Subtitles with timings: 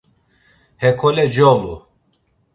[0.81, 1.75] Hekole colu.